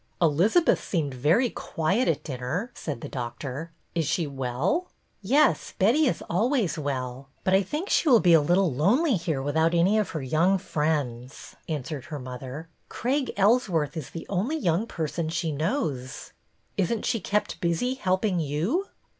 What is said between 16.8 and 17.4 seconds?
n't she